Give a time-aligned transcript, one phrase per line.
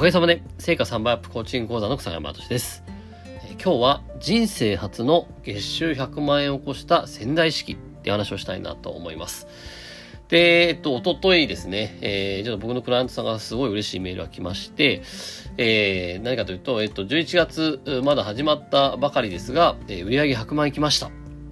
[0.00, 2.82] かげさまで、成果3倍アップコーチング講座の草山敏です。
[3.44, 9.46] え今日は人生初の月収100万円を超した仙台式って話をしたいなと思います。
[10.28, 15.02] で、えっと、おとといですね、えー、ちょっと僕のクライアントさんがすごい嬉しいメールが来まして、
[15.58, 21.10] えー、何かというと、えっと、11月、まだ始まったばかりですが、えー、売上100万円来ました。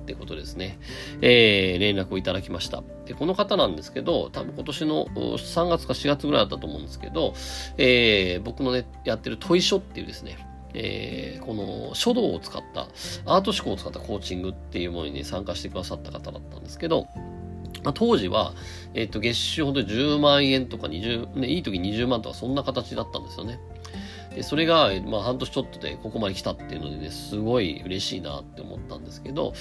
[0.08, 0.78] ってことですね。
[1.20, 2.82] えー、連絡をいただきました。
[3.04, 7.34] で、この方なんですけど、多分今年の3月か4月ぐらいだったと思うんですけど、
[7.76, 10.38] えー、僕のね、やってるトイ書っていうですね、
[10.72, 12.88] えー、この書道を使った、
[13.26, 17.06] アート思考を使ったコーチングっていうものに、ね、参加してくださった方だったんですけど、
[17.84, 18.54] まあ、当時は、
[18.94, 23.60] えっ、ー、と、月収ほんと10万円とか20、ね、いい時20万とかそんな形だったんですよね。
[24.42, 29.52] それが、まあ、半年ちょっとでここまで来たっていうのでね、すごい嬉しいなって思ったんですけど、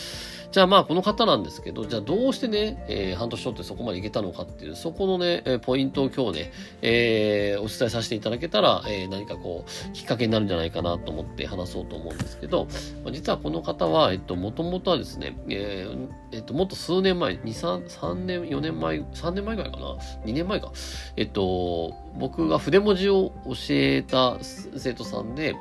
[0.51, 12.67] じゃあまあ、この方なんですけど、じゃあどうしてね、えー、半年ちょっとでそこまでいけたのかっていう、そこのね、ポイントを今日ね、えー、お伝えさせていただけたら、えー、何かこう、きっかけになるんじゃないかなと思って話そうと思うんですけど、
[13.11, 20.71] 実はこの方は、えっと、もともとはですね、えー、えっと、もっと数年前、2、3、3年、4年前、3年前ぐらいかな ?2 年前か。
[21.15, 25.55] えっと、僕が筆文字を教えた生徒さんで、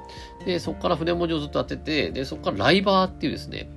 [0.44, 3.68] で、そこから筆文字をずっと当てて、で、そこからライバーっていうですね、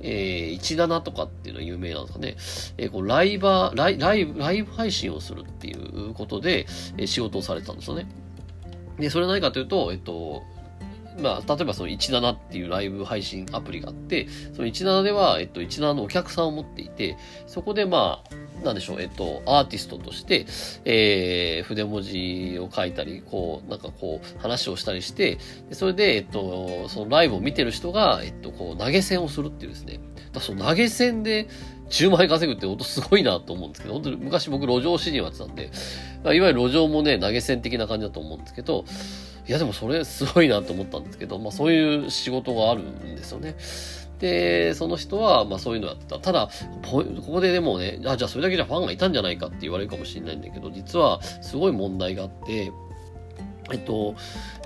[0.00, 2.36] えー、17とかっていうのは有名なんですかね。
[2.78, 8.06] えー、こうライバーライ、ライブ、ライブ配信をするっていうことで、えー、仕事をされてたんですよね。
[8.98, 10.42] で、それは何かというと、えっと、
[11.20, 20.46] まあ、例えばその17っていうライブ配信アプリがあって、その17では、えっと、17のお客さんを持っていて、そこでまあ、なんでしょう、えっと、アーティストとして、
[20.84, 25.38] えー、筆文字を書いたり、こう、なんかこう、話をしたりして、
[25.72, 30.00] それで、えっと、そのライブを見てる人が、えっと、こう、投げ銭をするっていうですね。
[30.32, 31.48] だその投げ銭で
[31.88, 35.70] 10万円稼ぐって本すごいなと思うんですけど、本当に昔僕路上詩人をやってたんで、
[36.22, 38.84] まあ、いわゆる路上もね、投げ銭的な感じだと思うんですけど、
[39.50, 43.56] いやでもそれすごいなと思ったんですけど、まあそういう仕事があるんですよね。
[44.20, 46.20] で、その人は、まあそういうのやってた。
[46.20, 46.48] ただ、
[46.88, 52.70] ここででもね、あ、じゃあそれだけじゃファンがいたんじゃないかって言われるかもしれないんだけど、実はすごい問題があって、
[53.72, 54.14] えっと、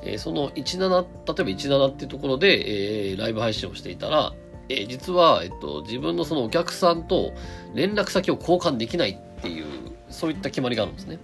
[0.02, 4.34] えー、その17、例えば17っていうところで、えー、ライブ配信をしていたら、
[4.68, 7.32] えー、実は、えっと、自分のそのお客さんと
[7.74, 9.64] 連絡先を交換できないっていう、
[10.10, 11.18] そういった決まりがあるんですね。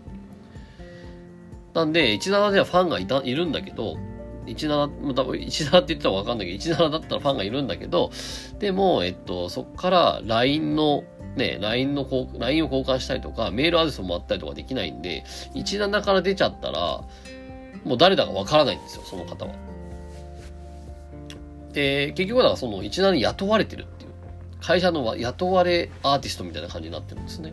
[1.74, 3.96] なんで、17ではファンがいた、いるんだけど、
[4.46, 8.10] 17、多分17って言ったらわかんないけど、17だったらファンがいるんだけど、
[8.58, 11.04] でも、えっと、そこから LINE の、
[11.36, 12.06] ね、LINE の、
[12.38, 17.04] LINE を交換したりとか、メールアドレスもあったりとかできないんで、17から出ちゃったら、
[17.84, 19.54] もう誰だかわからないんですよ、その方は。
[21.72, 24.10] で、結局だからその17に雇われてるっていう、
[24.60, 27.52] 会社の雇われアーティストみたいな感じになってるんですね。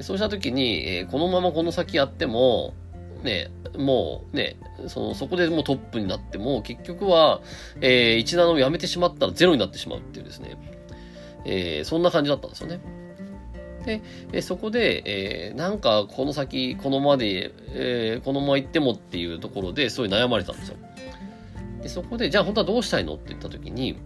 [0.00, 2.74] そうした時に、えー、このままこの先やっても、
[3.22, 4.56] ね、もうね、
[4.88, 7.40] その、そこでもうトップになっても、結局は、
[7.80, 10.56] えー、一段をやめてしまったらゼロになってしまうっていうですね、
[11.44, 12.80] えー、そんな感じだったんですよね。
[13.86, 14.02] で、
[14.32, 15.02] えそこで、
[15.48, 20.76] えー、なんかこの先、このままで、えー、このまま行ってもっていうところで、そうい悩まれたんですよ。
[21.82, 23.96] で、そこで、じゃあ本当はどうしたいのって言った時に、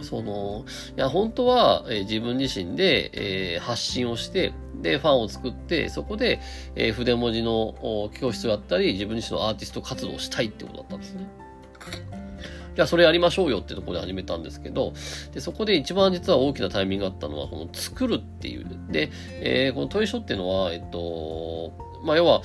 [0.00, 0.64] その、
[0.96, 3.10] いや、本当は、えー、自分自身で、
[3.54, 4.52] えー、発信をして、
[4.84, 6.40] で、ファンを作って、そこで、
[6.76, 11.26] えー、筆文字の教室だったり、自分自身のアーティスト活動をしたいってことだったんですね。
[12.76, 14.92] じゃあそれやりましょうよってところで始めたんですけど、
[15.32, 18.66] で、そこで一番実は大きなタイミングがあったのは、この作るっていう。
[18.90, 21.72] で、えー、この問い書っていうのは、えっと、
[22.04, 22.42] まあ、要は、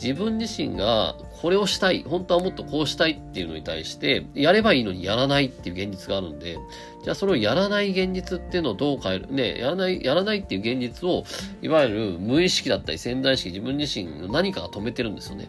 [0.00, 6.58] 自分自身がこれをしたい、本当はもっとこうしたいっていうのに対して、やればいいのにやらないっていう現実があるんで、
[7.02, 11.24] じゃあそれをやらない現実っていうのをどう変える、ね、やらない、やらないっていう現実を、
[11.62, 15.48] いわゆる無意識だったり潜在意識、自分自身の何かが止めてるんですよね。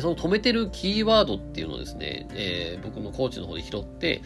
[0.00, 4.22] その止めてるキーワードっていうのをですね、えー、僕のコーチの方で拾って、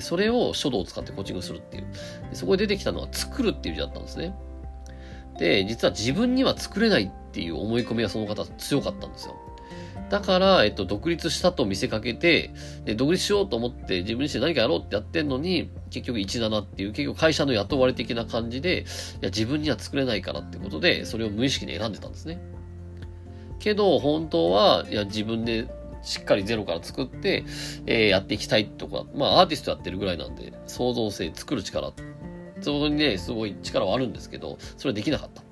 [0.00, 1.86] それを書道を使ってコーチングするっていう。
[2.32, 4.34] そこで出てきたのは作るっていう字だったんですね。
[5.40, 9.34] で、実は自分には作れないっていう思い込みがその方強かったんですよ。
[10.10, 12.50] だから、えっと、独立したと見せかけて、
[12.84, 18.84] で、独立しようと思って自分自身何かやろうってやってんのに、結局17っていう、結局会社の雇われ的な感じで、い
[19.22, 22.38] や、自分には作れないからってことで、それを無意識に選んでたんですね。
[23.60, 25.68] けど、本当は、いや、自分で
[26.02, 27.44] しっかりゼロから作って、
[27.86, 31.92] えー、やっていきたいとか、まあ、アーティストやってるぐらいなんで、創造性、作る力っ、
[32.60, 35.42] そこにね、すごい力はあるんですけど、それできなかった。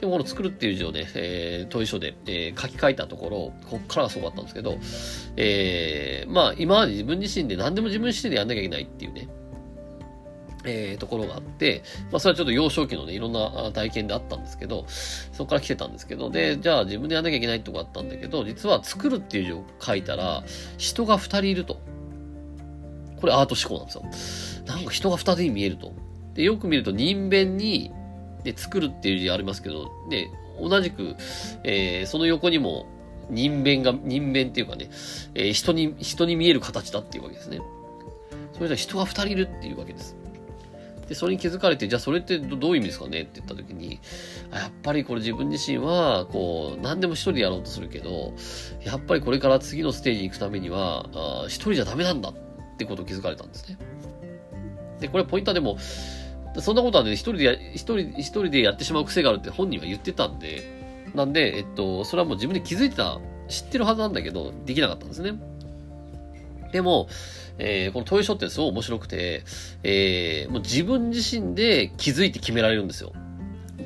[0.00, 4.78] でもこの作るっていう字をね、えー、問い書で、えー、書き換えたところ、こっからがすごかったんですけど、
[5.36, 9.28] えー、まあ今まで自分自身で何でも自分自身でやんなきゃいけないっていうね、
[10.64, 20.42] えー、ところがあって、まあ、それはちょっと幼少期のね、いろんな体験であったんですけど、そこから来てたんですけど、で、じゃあ自分でやんなきゃいけないってとこあったんだけど、実は作るっていう字を書いたら、
[20.76, 21.80] 人が二人いると。
[23.20, 24.64] これアート思考なんですよ。
[24.66, 25.94] なんか人が二人に見えると。
[26.36, 27.90] で、よく見ると人弁に、
[28.44, 30.28] で、作るっていう字ありますけど、で、
[30.60, 31.16] 同じく、
[31.64, 32.86] えー、その横にも
[33.30, 34.88] 人弁が、人弁っていうかね、
[35.34, 37.60] えー、人に、人に見える形だっていうわけですね。
[38.52, 40.16] それじゃ人が二人いるっていうわけです。
[41.08, 43.22] で、それに気づかれて、じゃあそれってどういう意味ですかね？
[43.22, 44.00] って言った時に、
[44.52, 48.34] やっぱりこれ自分自身は、こう、何でも一人でやろうとするけど、
[48.84, 52.34] やっぱりこれから次のステージに行くためには、あ一人じゃダメなんだっ
[52.76, 53.78] てことを気づかれたんですね。
[55.00, 55.76] で、これポイントはでも、
[56.60, 60.62] そんなことはね、一人でや、一人、一人でやってしまう癖があるって本人は言ってたんで、
[61.14, 65.34] なんで、えっと、それはもう自分で気づいてた、知ってるはずなんだけど、できなかったんですね。
[66.72, 67.08] でも、
[67.58, 69.44] えー、この問い書ってすごい面白くて、
[69.82, 73.12] えー、もう自分自身で気づいて決められるんですよ。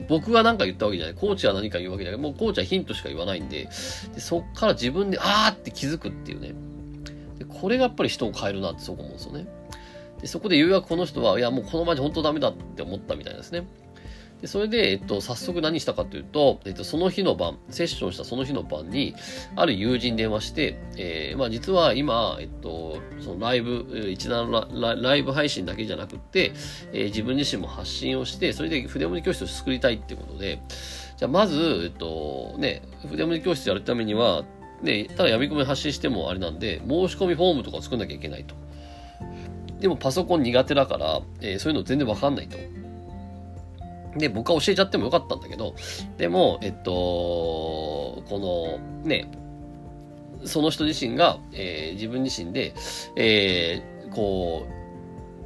[0.08, 1.14] 僕が何か言ったわけじゃない。
[1.14, 2.20] コーチは何か言うわけじゃない。
[2.20, 3.69] もうコーチはヒントしか言わないんで、
[4.14, 6.52] でそっから自分で、あーって気づくっていうね。
[7.38, 9.46] でこれがやっぱり人を変えるなってそう思うんですよね。
[10.20, 13.67] でそこでようやくこの人は、いやもうこのままじゃ本当ダメだって思ったみたいですね。
[14.40, 19.14] でそれで、えっと、早速何したかというと、えっと、その日の晩、セッションしたその日の晩に、
[19.55, 24.50] ある友人電話して、えー、まあ実は今、えっと、そのライブ、一段
[24.81, 26.52] ライブ配信だけじゃなくて、
[26.93, 30.62] えー、自分自身も発信をして、それで筆文字教室を作りたいってことで、
[31.19, 34.44] じゃあまず、えっと、ね、筆文字教室やるためには、
[34.82, 38.55] ね、ただ闇雲に発信してもあれなんで、申し込みフォームとかを作んなきゃいけないと。
[39.81, 42.59] でもパソコン苦手だから、えー、そういうの全然わかんないと。
[44.17, 45.75] で、僕は教えちゃってもよかったんだけど、
[46.19, 46.91] でも、えっと、
[48.29, 49.31] この、ね、
[50.44, 52.75] その人自身が、えー、自分自身で、
[53.17, 54.67] えー、こ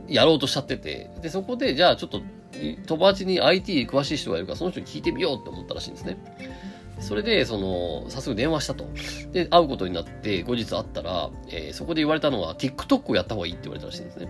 [0.08, 2.22] う、やろうとしちゃってて、で、そこで、じゃあちょっと、
[2.86, 6.16] 友達に IT 詳しい人がいるから、その人に聞いてみようって思ったらしいんですね。
[7.04, 8.86] それで、その、早速電話したと。
[9.32, 14.28] で、会うことになって、後日会ったら、えー、そこで言われたのは、TikTok をやった方がいいって言われたらしいんですね。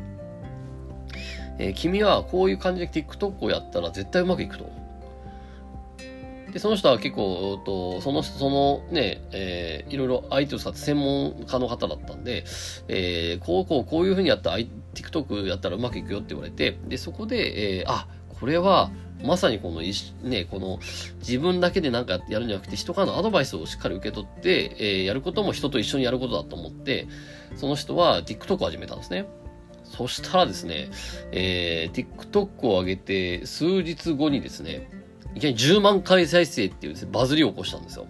[1.58, 4.70] えー、君はこういう感じで TikTok をやったら絶対うまくいくと。
[6.52, 12.44] で、その人は結構、とその、そのね、えー、いろいろ IT を使って専門家の方だったんで、
[12.88, 18.08] えー、こうこうこういうふうにやったら TikTok やったらうまくいくよって言われて、で、そこで、えー、あ、
[18.38, 18.90] これは、
[19.22, 20.78] まさにこの、ね、この、
[21.20, 27.06] 自分だけでなんかやるんじゃなくて、人からのアドバイスをしっかり受け取って、えー、やることも人と一緒にやることだと思って、
[27.56, 29.26] その人は TikTok を始めたんですね。
[29.84, 30.90] そしたらですね、
[31.30, 34.90] えー、TikTok を上げて数日後にですね、
[35.34, 38.06] いきなり10万回再生っていうですね、バズりを起こしたんですよ。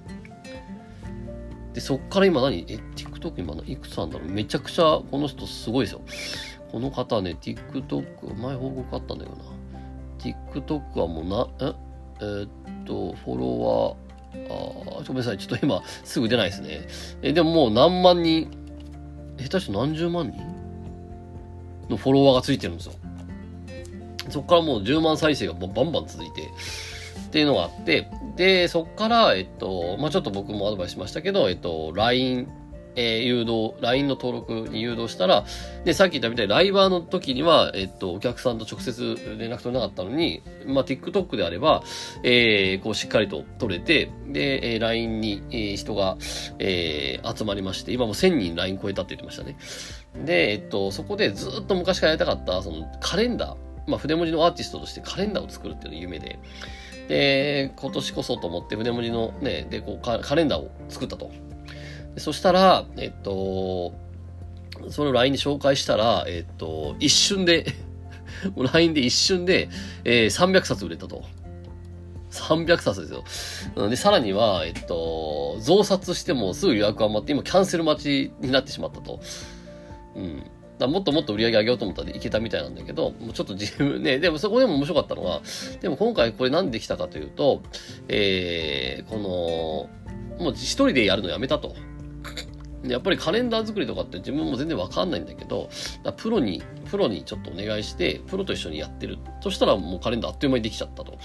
[1.74, 2.64] で、そっから今何？
[2.68, 4.28] え、TikTok 今いくつなんだろう？
[4.30, 6.00] めちゃくちゃこの人すごいですよ。
[6.72, 9.53] この方ね、TikTok、前報告あったんだよな。
[10.54, 11.24] TikTok はもう
[11.60, 11.74] な、え？
[12.20, 12.48] えー、っ
[12.84, 13.96] と、フォロ
[14.38, 15.38] ワー、あごめんなさい。
[15.38, 16.86] ちょっと今すぐ出ないですね。
[17.22, 18.50] え、でももう何万人、
[19.38, 20.40] 下手して何十万人
[21.88, 22.92] のフォロワーがついてるんですよ。
[24.30, 32.48] そっからもう10万再生がバンバン続いて、っていうのがあって、で、そっから、えっと、まあ、ちょっと僕もアドバイスしましたけど、えっと、LINE、
[32.96, 35.44] えー、誘導、LINE の登録に誘導したら、
[35.84, 41.82] で、さっき言ったみたいにライバーの時には、えっと、お客さんと直接連絡取れなかったのに、まあ、TikTok であれば、
[42.22, 46.16] えー、こう、しっかりと取れて、で、えー、LINE に、えー、人が、
[46.58, 49.56] えー、集まりまして、今も1000人 LINE 超えたって言ってましたね。
[50.24, 56.38] で、えっと、そこでずっと昔からやりたかった、その、カレンダー、まあ、筆文字のアーティストとしてカレンダーを作るっていうのが夢で、
[57.08, 61.30] で、今年こそと思って筆文字のね、で、こうカ、カレンダーを作ったと。
[62.16, 63.94] そしたら、えっと、
[64.90, 67.66] それを LINE に紹介したら、えっと、一瞬で
[68.56, 69.68] LINE で一瞬で、
[70.04, 71.24] えー、300冊売れたと。
[72.30, 73.12] 300冊です
[73.76, 73.88] よ。
[73.88, 79.20] で、さらには、えっと、増刷してもすぐ予約余って、今キャンセル待ちになってしまったと。
[80.16, 80.42] うん。
[80.78, 85.42] だもっともっと売り上げ上げようと思ったらいけたみたいなんだけど、もうちょっと自分ね、でもそこでも面白かったのは、
[85.80, 87.62] でも今回これなんで来たかというと、
[88.08, 89.88] えー、こ
[90.38, 91.76] の、もう一人でやるのやめたと。
[92.86, 95.70] やっぱりカレンダー作りとかって自分も全然わかんないんだけど、
[96.16, 99.18] プロに、プロにちょっとお願いして、プロと一緒にやってる。
[99.40, 101.18] そしたらもうカレンダーあっという間にできちゃったと。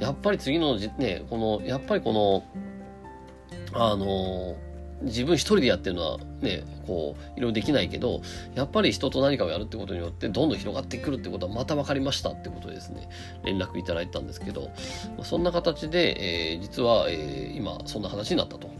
[0.00, 2.44] やっぱり次のね、この、やっぱりこの、
[3.72, 4.56] あの、
[5.02, 8.22] 自分一人でやってるのはね、こう、いろいろできないけど、
[8.54, 13.08] やっぱり人と何かをやるってことによって、どんどん広がってくるってことはまた分かりましたってことでですね、
[13.44, 14.70] 連絡いただいたんですけど、
[15.22, 18.70] そんな形で、えー、実は、えー、今、そんな話になったと。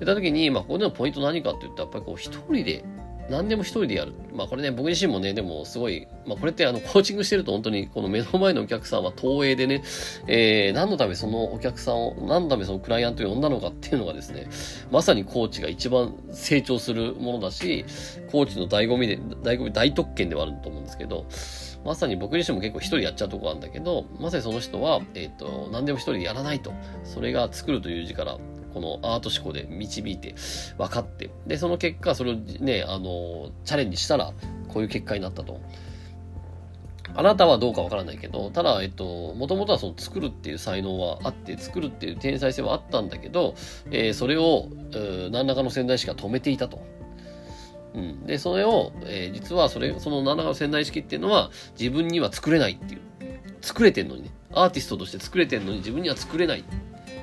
[0.00, 2.84] 出た時に、まあ、ここでのポイント何かって言ったら、やっぱりこう、一人で
[3.30, 4.12] 何でも一人でやる。
[4.34, 9.82] まあこれね、僕自身もね、でもすごい、まあこれってあの、コーチングしてると本当にこの目の前のお客さんは投影でね、
[10.26, 14.48] えー、何のためそのお客さんを、何のためそのクライアントを呼んだのかっていうのがですね、
[14.90, 17.84] まさにコーチが一番成長するものだし、
[18.32, 21.26] コーチの醍醐味で、醍醐味、大特権ではあると思うんですけど、
[21.84, 26.72] まさに僕自身も結構一人やっちゃうとこあるんだけど、まさにその人は、えっ、ー、と、何でも一人でやらないと。
[27.04, 28.38] それが作るという字から
[28.72, 30.34] このアート思考で導いて
[30.78, 34.32] 分かって、で、その結果、それをね、あの、チャレンジしたら、
[34.68, 35.60] こういう結果になったと。
[37.14, 43.54] あなたはどうかわからないけど、ただ、えっと、もともとはその作るっていう才能はあって、作るっていう天才性はあったんだけど、
[43.90, 44.68] えー、それを、
[45.32, 46.80] 何らかの仙台式が止めていたと。
[47.94, 48.26] うん。
[48.26, 53.00] で、それを、えー、実はそれ、その何らかの仙台式っていうのは、自分には作れないっていう。
[53.60, 54.30] 作れてんのにね。
[54.52, 56.64] アーティストとして作れてんのに自分には作れない。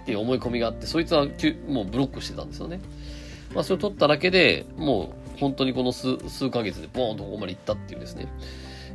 [0.07, 1.25] っていう思い込みがあって、そいつは
[1.67, 2.79] もうブロックしてたんですよね。
[3.53, 8.29] まあ、それを取っただけでもう本当にこの数数ヶ月でボーンとここまで行ったっていうですね。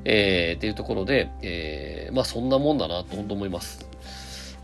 [0.07, 3.87] えー、っていうところで、えー、まあそんなもんだなと本当思います。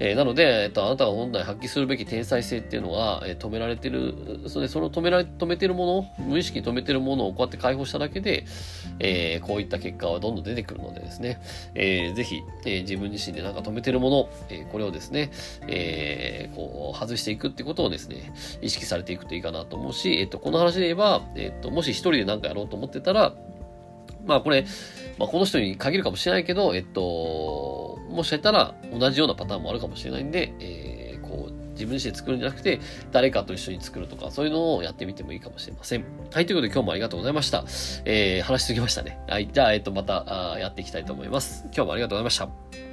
[0.01, 4.15] えー、なので、えっと、あなたが本来発揮するべき天才性っていうのは、えー、止められてる、
[4.47, 5.87] それ、その止められ、止めてるも
[6.19, 8.45] の、無意識に止めてるものをこうやって解放しただけで、
[9.01, 11.41] えー、こういった結果はどんどん出てくるのでですね、
[11.75, 15.31] えー、ぜひ、えー、自分自身でなんか止めてるもの、えー、これをですね、
[15.67, 23.35] えー、こう、外していくってことをですね、意識されていくといいかなと思うし、えっと、この話で言えば、えっと、もし一人で何かやろうと思ってたら、
[24.29, 24.67] まあこれ、
[25.19, 27.01] まあこの人に限るかもしれないけど、えっと、
[28.09, 32.81] もしかしたら同じようなパターンもあるかもしれないんで、えー、こう、自分自身で作るんじゃなくて、
[33.13, 36.05] 誰かと一緒に作るとか、そういうのをやってみてもいいかもしれません。
[36.33, 37.65] はい、ということで今日もありがとうございました。
[38.05, 39.19] えー、話しすぎましたね。
[39.29, 41.65] はい、じゃあ、えっと、また、やっていきたいと思います。
[41.67, 42.88] 今日もありがとうございました。